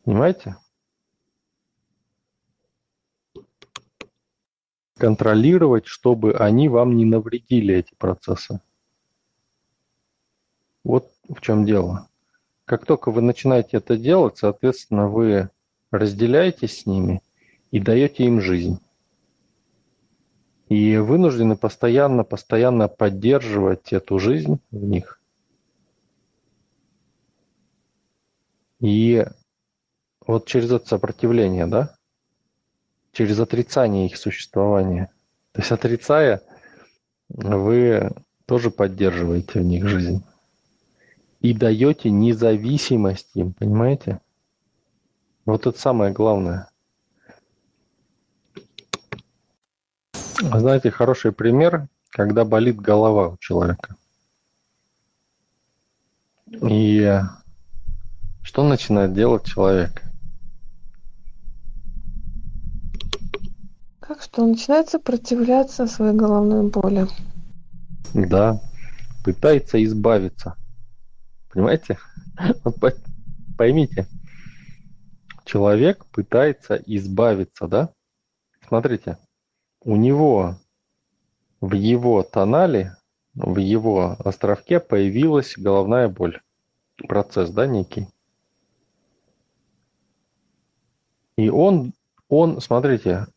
Понимаете? 0.06 0.56
Контролировать, 5.00 5.86
чтобы 5.86 6.34
они 6.34 6.68
вам 6.68 6.98
не 6.98 7.06
навредили, 7.06 7.74
эти 7.74 7.96
процессы. 7.96 8.60
Вот 10.84 11.10
в 11.30 11.40
чем 11.40 11.66
дело. 11.66 12.10
Как 12.66 12.86
только 12.86 13.10
вы 13.10 13.22
начинаете 13.22 13.78
это 13.78 13.96
делать, 13.96 14.38
соответственно, 14.38 15.08
вы 15.08 15.50
разделяетесь 15.90 16.82
с 16.82 16.86
ними 16.86 17.22
и 17.72 17.80
даете 17.80 18.26
им 18.26 18.42
жизнь. 18.42 18.80
И 20.68 20.98
вынуждены 20.98 21.56
постоянно, 21.56 22.26
постоянно 22.26 22.90
поддерживать 22.90 23.94
эту 23.94 24.20
жизнь 24.20 24.60
в 24.70 24.84
них. 24.84 25.22
И 28.82 29.26
вот 30.28 30.46
через 30.46 30.72
это 30.72 30.86
сопротивление, 30.86 31.68
да, 31.68 31.96
через 33.12 33.40
отрицание 33.40 34.08
их 34.08 34.18
существования. 34.18 35.12
То 35.52 35.62
есть 35.62 35.72
отрицая, 35.72 36.42
вы 37.30 38.12
тоже 38.46 38.72
поддерживаете 38.72 39.60
в 39.60 39.64
них 39.64 39.88
жизнь. 39.88 40.24
И 41.40 41.54
даете 41.54 42.10
независимость 42.10 43.30
им, 43.36 43.54
понимаете? 43.54 44.20
Вот 45.46 45.68
это 45.68 45.80
самое 45.80 46.12
главное. 46.12 46.70
Знаете, 50.42 50.92
хороший 50.92 51.32
пример, 51.32 51.88
когда 52.10 52.46
болит 52.46 52.80
голова 52.80 53.30
у 53.30 53.38
человека. 53.38 53.96
И 56.52 57.20
что 58.42 58.64
начинает 58.64 59.14
делать 59.14 59.46
человек? 59.46 60.09
Как 64.10 64.24
что? 64.24 64.42
Он 64.42 64.54
начинает 64.54 64.90
сопротивляться 64.90 65.86
своей 65.86 66.16
головной 66.16 66.68
боли. 66.68 67.06
Да, 68.16 68.60
пытается 69.24 69.84
избавиться. 69.84 70.56
Понимаете? 71.54 72.00
Поймите, 73.58 74.08
человек 75.46 76.08
пытается 76.08 76.74
избавиться, 76.88 77.68
да? 77.68 77.94
Смотрите, 78.68 79.20
у 79.82 79.96
него 79.96 80.56
в 81.62 81.76
его 81.76 82.24
тонале, 82.24 82.96
в 83.36 83.58
его 83.58 84.16
островке 84.26 84.80
появилась 84.80 85.54
головная 85.56 86.08
боль. 86.08 86.42
Процесс, 87.08 87.52
да, 87.52 87.68
некий. 87.68 88.08
И 91.38 91.50
он, 91.50 91.94
он, 92.28 92.60
смотрите, 92.60 93.28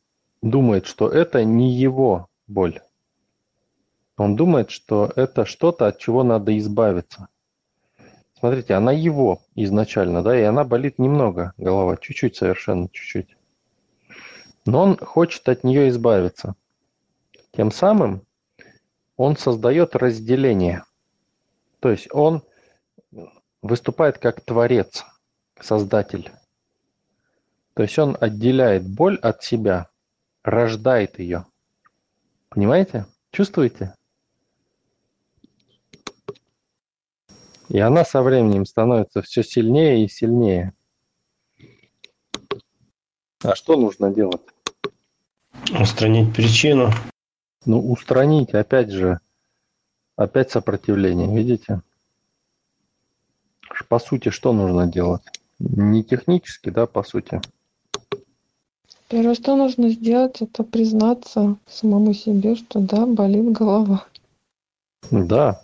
думает, 0.42 0.87
что 0.87 1.09
это 1.09 1.44
не 1.44 1.72
его 1.72 2.28
боль. 2.46 2.81
Он 4.18 4.37
думает, 4.37 4.70
что 4.70 5.11
это 5.16 5.46
что-то, 5.46 5.87
от 5.87 5.98
чего 5.98 6.22
надо 6.22 6.57
избавиться. 6.59 7.28
Смотрите, 8.38 8.74
она 8.74 8.92
его 8.92 9.40
изначально, 9.55 10.22
да, 10.22 10.38
и 10.38 10.42
она 10.42 10.64
болит 10.64 10.98
немного, 10.98 11.55
голова, 11.57 11.96
чуть-чуть 11.96 12.37
совершенно, 12.37 12.88
чуть-чуть. 12.90 13.37
Но 14.66 14.83
он 14.83 14.96
хочет 14.96 15.48
от 15.48 15.64
нее 15.64 15.88
избавиться. 15.88 16.57
Тем 17.52 17.70
самым 17.70 18.26
он 19.16 19.37
создает 19.37 19.94
разделение. 19.94 20.85
То 21.81 21.90
есть 21.90 22.09
он 22.12 22.42
выступает 23.61 24.18
как 24.18 24.40
творец, 24.40 25.05
создатель. 25.61 26.31
То 27.74 27.83
есть 27.83 27.98
он 27.98 28.16
отделяет 28.20 28.88
боль 28.88 29.18
от 29.22 29.44
себя– 29.44 29.88
рождает 30.42 31.18
ее. 31.18 31.46
Понимаете? 32.48 33.07
Чувствуете? 33.31 33.94
И 37.68 37.78
она 37.78 38.05
со 38.05 38.22
временем 38.22 38.66
становится 38.66 39.22
все 39.22 39.42
сильнее 39.42 40.05
и 40.05 40.09
сильнее. 40.09 40.74
А 43.42 43.55
что 43.55 43.76
нужно 43.76 44.12
делать? 44.12 44.42
Устранить 45.81 46.35
причину. 46.35 46.90
Ну, 47.64 47.90
устранить, 47.90 48.52
опять 48.55 48.90
же, 48.90 49.20
опять 50.16 50.50
сопротивление, 50.50 51.35
видите? 51.35 51.81
По 53.88 53.98
сути, 53.98 54.28
что 54.28 54.52
нужно 54.52 54.87
делать? 54.87 55.22
Не 55.59 56.05
технически, 56.05 56.70
да, 56.70 56.87
по 56.87 57.02
сути. 57.02 57.40
Первое, 59.12 59.35
что 59.35 59.57
нужно 59.57 59.90
сделать, 59.90 60.40
это 60.40 60.64
признаться 60.64 61.59
самому 61.66 62.14
себе, 62.14 62.55
что 62.55 62.81
да, 62.81 63.05
болит 63.05 63.53
голова. 63.53 64.07
Да, 65.11 65.62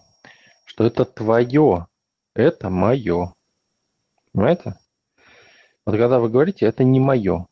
что 0.67 0.85
это 0.85 1.07
твое, 1.07 1.87
это 2.35 2.69
мое. 2.69 3.33
Понимаете? 4.33 4.75
Вот 5.87 5.93
когда 5.93 6.19
вы 6.19 6.29
говорите, 6.29 6.67
это 6.67 6.85
не 6.85 7.01
мое, 7.01 7.47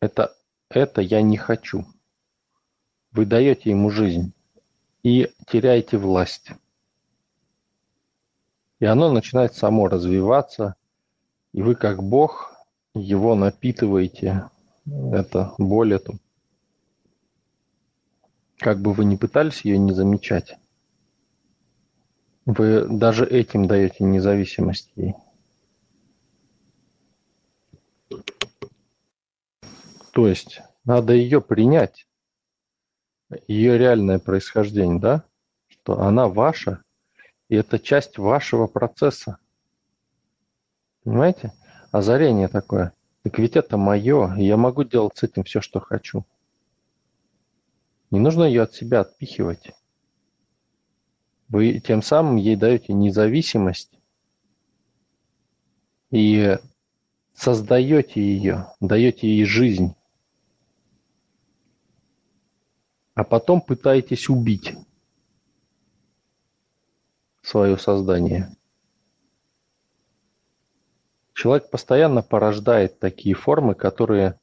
это, 0.00 0.34
это 0.70 1.02
я 1.02 1.20
не 1.20 1.36
хочу. 1.36 1.84
Вы 3.12 3.26
даете 3.26 3.68
ему 3.68 3.90
жизнь 3.90 4.32
и 5.02 5.30
теряете 5.46 5.98
власть. 5.98 6.52
И 8.78 8.86
оно 8.86 9.12
начинает 9.12 9.54
само 9.54 9.86
развиваться, 9.86 10.76
и 11.52 11.60
вы 11.60 11.74
как 11.74 12.02
Бог 12.02 12.54
его 12.94 13.34
напитываете 13.34 14.48
это 14.86 15.54
боль 15.58 15.94
эту. 15.94 16.18
Как 18.58 18.80
бы 18.80 18.92
вы 18.92 19.04
ни 19.04 19.16
пытались 19.16 19.64
ее 19.64 19.78
не 19.78 19.92
замечать, 19.92 20.58
вы 22.44 22.86
даже 22.88 23.26
этим 23.26 23.66
даете 23.66 24.04
независимость 24.04 24.92
ей. 24.96 25.14
То 30.12 30.26
есть 30.26 30.60
надо 30.84 31.14
ее 31.14 31.40
принять, 31.40 32.06
ее 33.46 33.78
реальное 33.78 34.18
происхождение, 34.18 35.00
да, 35.00 35.24
что 35.68 36.00
она 36.00 36.28
ваша, 36.28 36.82
и 37.48 37.54
это 37.54 37.78
часть 37.78 38.18
вашего 38.18 38.66
процесса. 38.66 39.38
Понимаете? 41.04 41.52
Озарение 41.92 42.48
такое– 42.48 42.92
так 43.22 43.38
ведь 43.38 43.56
это 43.56 43.76
мое, 43.76 44.34
и 44.36 44.44
я 44.44 44.56
могу 44.56 44.84
делать 44.84 45.16
с 45.18 45.22
этим 45.22 45.44
все, 45.44 45.60
что 45.60 45.80
хочу. 45.80 46.24
Не 48.10 48.18
нужно 48.18 48.44
ее 48.44 48.62
от 48.62 48.74
себя 48.74 49.00
отпихивать. 49.00 49.72
Вы 51.48 51.80
тем 51.80 52.02
самым 52.02 52.36
ей 52.36 52.56
даете 52.56 52.92
независимость 52.92 53.92
и 56.10 56.58
создаете 57.34 58.20
ее, 58.20 58.72
даете 58.80 59.28
ей 59.28 59.44
жизнь, 59.44 59.94
а 63.14 63.24
потом 63.24 63.60
пытаетесь 63.60 64.28
убить 64.28 64.74
свое 67.42 67.76
создание. 67.78 68.56
Человек 71.40 71.70
постоянно 71.70 72.20
порождает 72.20 72.98
такие 72.98 73.34
формы, 73.34 73.74
которые 73.74 74.38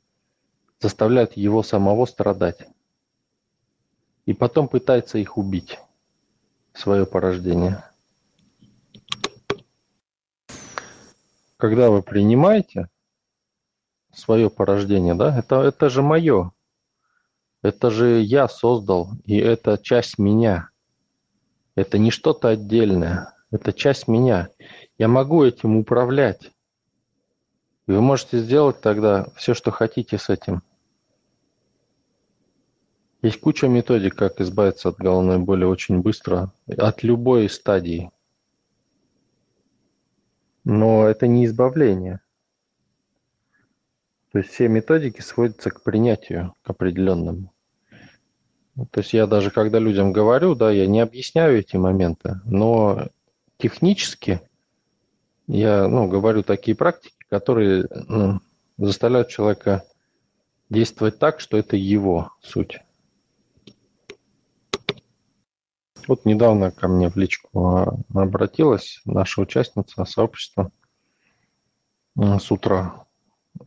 заставляют 0.79 1.37
его 1.37 1.61
самого 1.61 2.07
страдать. 2.07 2.67
И 4.25 4.33
потом 4.33 4.67
пытается 4.67 5.19
их 5.19 5.37
убить, 5.37 5.77
свое 6.73 7.05
порождение. 7.05 7.83
Когда 11.57 11.91
вы 11.91 12.01
принимаете 12.01 12.89
свое 14.11 14.49
порождение, 14.49 15.13
да, 15.13 15.37
это, 15.37 15.61
это 15.61 15.91
же 15.91 16.01
мое. 16.01 16.51
Это 17.61 17.91
же 17.91 18.21
я 18.21 18.47
создал, 18.47 19.11
и 19.23 19.37
это 19.37 19.77
часть 19.77 20.17
меня. 20.17 20.71
Это 21.75 21.99
не 21.99 22.09
что-то 22.09 22.47
отдельное, 22.47 23.35
это 23.51 23.71
часть 23.71 24.07
меня. 24.07 24.49
Я 24.97 25.07
могу 25.07 25.43
этим 25.43 25.77
управлять. 25.77 26.53
Вы 27.87 28.01
можете 28.01 28.39
сделать 28.39 28.81
тогда 28.81 29.27
все, 29.35 29.53
что 29.53 29.71
хотите 29.71 30.17
с 30.17 30.29
этим. 30.29 30.61
Есть 33.21 33.39
куча 33.39 33.67
методик, 33.67 34.15
как 34.15 34.41
избавиться 34.41 34.89
от 34.89 34.97
головной 34.97 35.39
боли 35.39 35.63
очень 35.63 36.01
быстро, 36.01 36.51
от 36.67 37.01
любой 37.03 37.49
стадии. 37.49 38.11
Но 40.65 41.07
это 41.07 41.27
не 41.27 41.45
избавление. 41.45 42.19
То 44.33 44.39
есть 44.39 44.51
все 44.51 44.67
методики 44.67 45.21
сводятся 45.21 45.71
к 45.71 45.81
принятию, 45.81 46.53
к 46.61 46.69
определенному. 46.69 47.53
То 48.91 48.99
есть 48.99 49.13
я 49.13 49.25
даже 49.25 49.49
когда 49.49 49.79
людям 49.79 50.11
говорю, 50.11 50.53
да, 50.53 50.69
я 50.71 50.85
не 50.85 50.99
объясняю 50.99 51.57
эти 51.57 51.77
моменты, 51.77 52.41
но 52.43 53.07
технически 53.57 54.41
я 55.47 55.87
ну, 55.87 56.07
говорю 56.07 56.43
такие 56.43 56.75
практики, 56.75 57.16
которые 57.29 57.87
ну, 58.07 58.39
заставляют 58.77 59.29
человека 59.29 59.83
действовать 60.69 61.19
так, 61.19 61.39
что 61.39 61.57
это 61.57 61.75
его 61.75 62.31
суть. 62.41 62.79
Вот 66.07 66.23
недавно 66.25 66.71
ко 66.71 66.87
мне 66.87 67.09
в 67.09 67.17
личку 67.17 68.05
обратилась 68.13 69.01
наша 69.03 69.41
участница 69.41 70.05
сообщества 70.05 70.71
с 72.15 72.49
утра. 72.49 73.05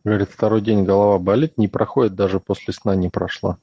Говорит, 0.04 0.30
второй 0.30 0.62
день 0.62 0.84
голова 0.84 1.18
болит, 1.18 1.58
не 1.58 1.68
проходит, 1.68 2.14
даже 2.14 2.40
после 2.40 2.72
сна 2.72 2.94
не 2.94 3.10
прошла. 3.10 3.58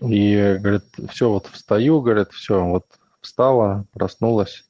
И, 0.00 0.58
говорит, 0.60 0.84
все, 1.08 1.30
вот 1.30 1.46
встаю, 1.46 2.00
говорит, 2.00 2.32
все, 2.32 2.62
вот 2.62 2.86
встала, 3.20 3.86
проснулась. 3.92 4.64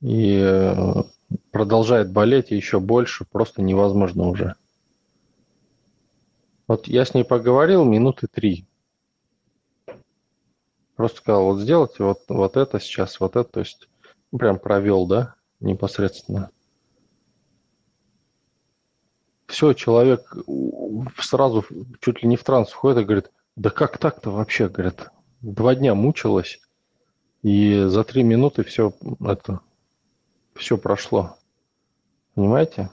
И 0.00 0.38
э, 0.38 1.02
продолжает 1.50 2.10
болеть 2.12 2.50
еще 2.50 2.80
больше, 2.80 3.24
просто 3.24 3.62
невозможно 3.62 4.28
уже. 4.28 4.54
Вот 6.66 6.86
я 6.86 7.04
с 7.04 7.14
ней 7.14 7.24
поговорил 7.24 7.84
минуты 7.84 8.26
три. 8.28 8.66
Просто 10.96 11.18
сказал, 11.18 11.44
вот 11.44 11.60
сделайте 11.60 12.04
вот, 12.04 12.20
вот 12.28 12.56
это 12.56 12.78
сейчас, 12.78 13.18
вот 13.20 13.36
это, 13.36 13.50
то 13.50 13.60
есть 13.60 13.88
ну, 14.30 14.38
прям 14.38 14.58
провел, 14.58 15.06
да, 15.06 15.34
непосредственно. 15.58 16.50
Все, 19.46 19.72
человек 19.72 20.36
сразу 21.18 21.64
чуть 22.00 22.22
ли 22.22 22.28
не 22.28 22.36
в 22.36 22.44
транс 22.44 22.70
входит 22.70 22.98
и 22.98 23.04
говорит, 23.04 23.30
да 23.56 23.70
как 23.70 23.98
так-то 23.98 24.30
вообще, 24.30 24.68
говорит, 24.68 25.08
два 25.40 25.74
дня 25.74 25.94
мучилась, 25.94 26.60
и 27.42 27.84
за 27.86 28.04
три 28.04 28.22
минуты 28.22 28.62
все 28.62 28.92
это, 29.26 29.60
все 30.60 30.76
прошло. 30.78 31.36
Понимаете? 32.34 32.90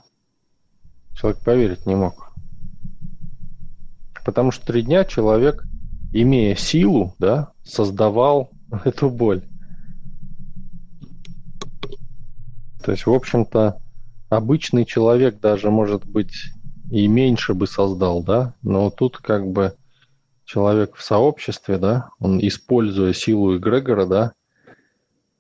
Человек 1.16 1.40
поверить 1.44 1.86
не 1.86 1.96
мог. 1.96 2.34
Потому 4.26 4.52
что 4.52 4.66
три 4.66 4.82
дня 4.82 5.06
человек– 5.06 5.64
имея 6.14 6.56
силу, 6.56 7.16
да, 7.20 7.52
создавал 7.64 8.52
эту 8.86 9.10
боль. 9.10 9.44
То 12.84 12.92
есть, 12.92 13.06
в 13.06 13.14
общем-то, 13.14 13.78
обычный 14.30 14.86
человек 14.86 15.40
даже, 15.40 15.70
может 15.70 16.06
быть, 16.06 16.34
и 16.90 17.08
меньше 17.08 17.54
бы 17.54 17.68
создал, 17.68 18.24
да, 18.24 18.54
но 18.62 18.90
тут 18.90 19.18
как 19.18 19.46
бы 19.46 19.74
человек 20.46 20.96
в 20.96 21.04
сообществе, 21.04 21.78
да, 21.78 22.10
он, 22.20 22.40
используя 22.40 23.12
силу 23.12 23.58
эгрегора, 23.58 24.06
да, 24.06 24.32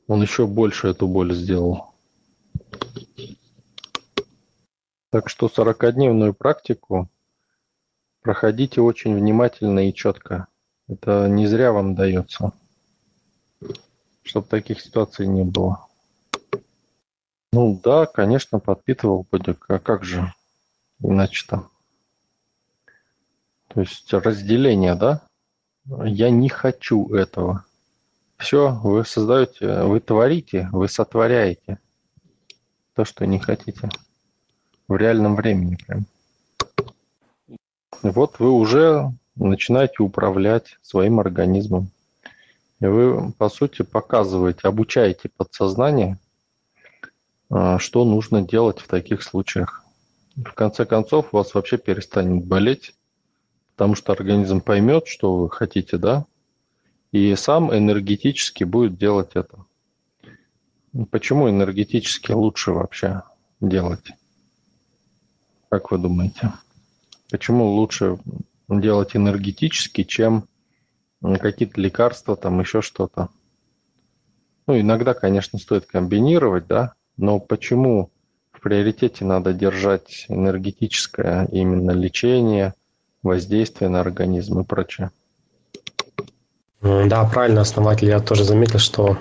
он 0.07 0.21
еще 0.21 0.45
больше 0.45 0.89
эту 0.89 1.07
боль 1.07 1.33
сделал. 1.33 1.93
Так 5.17 5.29
что 5.29 5.47
40-дневную 5.47 6.33
практику 6.33 7.09
проходите 8.21 8.81
очень 8.81 9.15
внимательно 9.15 9.89
и 9.89 9.91
четко. 9.91 10.45
Это 10.87 11.27
не 11.27 11.47
зря 11.47 11.71
вам 11.71 11.95
дается, 11.95 12.51
чтобы 14.21 14.47
таких 14.47 14.79
ситуаций 14.79 15.25
не 15.25 15.43
было. 15.43 15.87
Ну 17.51 17.81
да, 17.83 18.05
конечно, 18.05 18.59
подпитывал 18.59 19.25
бодик. 19.31 19.65
А 19.69 19.79
как 19.79 20.03
же 20.03 20.31
иначе-то? 20.99 21.67
То 23.69 23.79
есть 23.81 24.13
разделение, 24.13 24.93
да? 24.93 25.23
Я 26.05 26.29
не 26.29 26.47
хочу 26.47 27.11
этого. 27.11 27.65
Все, 28.37 28.69
вы 28.69 29.03
создаете, 29.03 29.81
вы 29.81 29.99
творите, 29.99 30.69
вы 30.71 30.87
сотворяете 30.87 31.79
то, 32.93 33.03
что 33.03 33.25
не 33.25 33.39
хотите. 33.39 33.89
В 34.87 34.95
реальном 34.95 35.35
времени 35.35 35.77
прям. 35.85 36.05
Вот 38.01 38.39
вы 38.39 38.51
уже 38.51 39.11
начинаете 39.35 40.03
управлять 40.03 40.77
своим 40.81 41.19
организмом. 41.19 41.89
И 42.79 42.85
вы, 42.85 43.31
по 43.33 43.49
сути, 43.49 43.81
показываете, 43.81 44.67
обучаете 44.67 45.29
подсознание, 45.35 46.17
а, 47.49 47.79
что 47.79 48.05
нужно 48.05 48.41
делать 48.41 48.79
в 48.79 48.87
таких 48.87 49.23
случаях. 49.23 49.83
В 50.35 50.53
конце 50.53 50.85
концов, 50.85 51.33
у 51.33 51.37
вас 51.37 51.53
вообще 51.53 51.77
перестанет 51.77 52.45
болеть, 52.45 52.93
потому 53.75 53.95
что 53.95 54.13
организм 54.13 54.61
поймет, 54.61 55.07
что 55.07 55.35
вы 55.35 55.49
хотите, 55.49 55.97
да, 55.97 56.25
и 57.11 57.35
сам 57.35 57.75
энергетически 57.75 58.63
будет 58.63 58.97
делать 58.97 59.31
это. 59.33 59.65
Почему 61.09 61.49
энергетически 61.49 62.31
лучше 62.31 62.71
вообще 62.71 63.23
делать? 63.59 64.11
Как 65.69 65.91
вы 65.91 65.97
думаете? 65.97 66.53
Почему 67.29 67.65
лучше 67.65 68.17
делать 68.69 69.15
энергетически, 69.15 70.03
чем 70.03 70.45
какие-то 71.21 71.79
лекарства, 71.81 72.35
там 72.35 72.59
еще 72.59 72.81
что-то. 72.81 73.29
Ну, 74.67 74.79
иногда, 74.79 75.13
конечно, 75.13 75.59
стоит 75.59 75.85
комбинировать, 75.85 76.67
да, 76.67 76.93
но 77.15 77.39
почему 77.39 78.11
в 78.51 78.61
приоритете 78.61 79.23
надо 79.25 79.53
держать 79.53 80.25
энергетическое 80.27 81.47
именно 81.51 81.91
лечение, 81.91 82.73
воздействие 83.23 83.89
на 83.89 84.01
организм 84.01 84.59
и 84.59 84.63
прочее? 84.63 85.11
Да, 86.81 87.25
правильно, 87.25 87.61
основатель. 87.61 88.09
Я 88.09 88.19
тоже 88.19 88.43
заметил, 88.43 88.79
что 88.79 89.17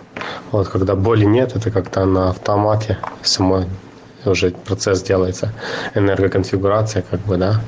вот 0.50 0.68
когда 0.68 0.94
боли 0.94 1.24
нет, 1.24 1.56
это 1.56 1.70
как-то 1.70 2.04
на 2.04 2.30
автомате 2.30 2.98
самой 3.22 3.66
уже 4.30 4.50
процесс 4.50 5.02
делается, 5.02 5.52
энергоконфигурация, 5.94 7.02
как 7.02 7.20
бы, 7.20 7.36
да. 7.36 7.60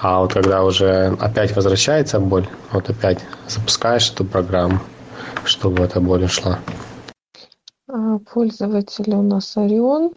А 0.00 0.20
вот 0.20 0.32
когда 0.32 0.64
уже 0.64 1.16
опять 1.20 1.54
возвращается 1.54 2.20
боль, 2.20 2.46
вот 2.72 2.88
опять 2.90 3.24
запускаешь 3.48 4.10
эту 4.10 4.24
программу, 4.24 4.80
чтобы 5.44 5.82
эта 5.82 6.00
боль 6.00 6.24
ушла. 6.24 6.58
А, 7.88 8.18
пользователь 8.18 9.14
у 9.14 9.22
нас 9.22 9.56
Орион. 9.56 10.12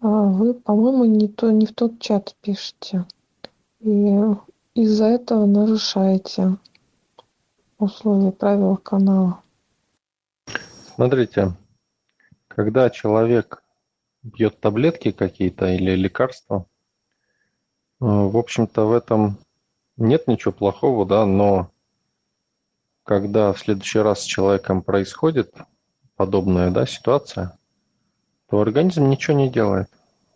А, 0.00 0.06
вы, 0.06 0.54
по-моему, 0.54 1.04
не, 1.04 1.28
то, 1.28 1.50
не 1.50 1.66
в 1.66 1.74
тот 1.74 1.98
чат 2.00 2.34
пишете. 2.42 3.04
И 3.80 4.18
из-за 4.74 5.06
этого 5.06 5.46
нарушаете 5.46 6.56
условия 7.78 8.32
правила 8.32 8.76
канала. 8.76 9.40
Смотрите, 10.94 11.52
когда 12.48 12.90
человек 12.90 13.62
пьет 14.34 14.60
таблетки 14.60 15.10
какие-то 15.10 15.66
или 15.66 15.92
лекарства. 15.92 16.66
Э, 18.00 18.04
в 18.06 18.36
общем-то, 18.36 18.84
в 18.84 18.92
этом 18.92 19.38
нет 19.96 20.28
ничего 20.28 20.52
плохого, 20.52 21.06
да, 21.06 21.26
но 21.26 21.70
когда 23.04 23.52
в 23.52 23.58
следующий 23.58 24.00
раз 24.00 24.20
с 24.20 24.24
человеком 24.24 24.82
происходит 24.82 25.54
подобная 26.16 26.70
да, 26.70 26.86
ситуация, 26.86 27.58
то 28.50 28.60
организм 28.60 29.08
ничего 29.08 29.36
не 29.36 29.48
делает. 29.48 29.88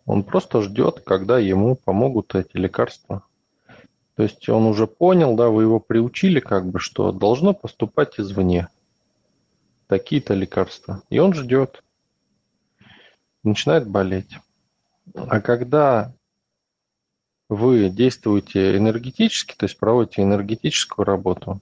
Он 0.05 0.23
просто 0.23 0.61
ждет, 0.61 1.01
когда 1.01 1.39
ему 1.39 1.75
помогут 1.75 2.35
эти 2.35 2.57
лекарства. 2.57 3.23
То 4.15 4.23
есть 4.23 4.47
он 4.49 4.65
уже 4.65 4.85
понял, 4.85 5.35
да, 5.35 5.49
вы 5.49 5.63
его 5.63 5.79
приучили, 5.79 6.39
как 6.39 6.65
бы, 6.67 6.79
что 6.79 7.11
должно 7.11 7.53
поступать 7.53 8.19
извне 8.19 8.67
такие-то 9.87 10.33
лекарства. 10.33 11.03
И 11.09 11.19
он 11.19 11.33
ждет. 11.33 11.82
Начинает 13.43 13.87
болеть. 13.87 14.37
А 15.15 15.41
когда 15.41 16.13
вы 17.49 17.89
действуете 17.89 18.77
энергетически, 18.77 19.53
то 19.55 19.65
есть 19.65 19.77
проводите 19.77 20.23
энергетическую 20.23 21.05
работу, 21.05 21.59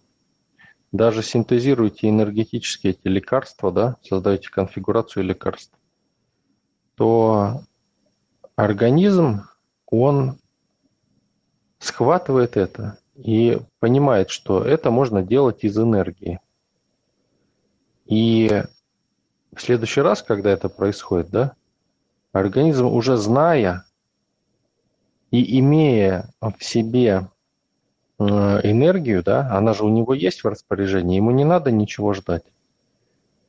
даже 0.91 1.23
синтезируете 1.23 2.09
энергетически 2.09 2.87
эти 2.87 3.07
лекарства, 3.07 3.71
да, 3.71 3.97
создаете 4.03 4.49
конфигурацию 4.49 5.23
лекарств, 5.23 5.73
то 6.95 7.63
организм, 8.55 9.43
он 9.87 10.37
схватывает 11.79 12.57
это 12.57 12.99
и 13.15 13.59
понимает, 13.79 14.29
что 14.29 14.63
это 14.63 14.91
можно 14.91 15.23
делать 15.23 15.63
из 15.63 15.77
энергии. 15.77 16.39
И 18.05 18.63
в 19.53 19.61
следующий 19.61 20.01
раз, 20.01 20.21
когда 20.21 20.51
это 20.51 20.69
происходит, 20.69 21.29
да, 21.29 21.55
организм 22.31 22.87
уже 22.87 23.17
зная 23.17 23.85
и 25.31 25.59
имея 25.59 26.29
в 26.41 26.63
себе 26.63 27.29
э, 28.19 28.23
энергию, 28.23 29.23
да, 29.23 29.49
она 29.55 29.73
же 29.73 29.85
у 29.85 29.89
него 29.89 30.13
есть 30.13 30.43
в 30.43 30.47
распоряжении, 30.47 31.15
ему 31.15 31.31
не 31.31 31.45
надо 31.45 31.71
ничего 31.71 32.13
ждать. 32.13 32.43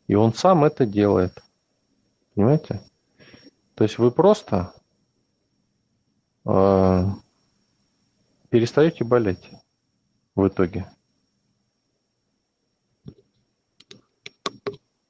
И 0.06 0.14
он 0.14 0.34
сам 0.34 0.64
это 0.64 0.86
делает. 0.86 1.42
Понимаете? 2.34 2.80
То 3.74 3.84
есть 3.84 3.98
вы 3.98 4.10
просто 4.10 4.72
э, 6.44 7.04
перестаете 8.48 9.04
болеть 9.04 9.50
в 10.34 10.46
итоге. 10.46 10.86